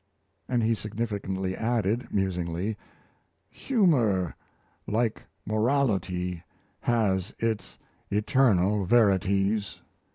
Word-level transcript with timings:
And 0.49 0.63
he 0.63 0.73
significantly 0.73 1.55
added 1.55 2.11
musingly 2.11 2.75
"Humour, 3.51 4.35
like 4.87 5.21
morality, 5.45 6.41
has 6.79 7.35
its 7.37 7.77
eternal 8.09 8.83
verities." 8.85 9.79